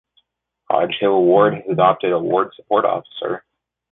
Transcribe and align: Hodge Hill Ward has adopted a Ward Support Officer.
Hodge 0.67 0.97
Hill 0.99 1.21
Ward 1.21 1.53
has 1.53 1.63
adopted 1.73 2.11
a 2.11 2.17
Ward 2.17 2.55
Support 2.55 2.85
Officer. 2.85 3.45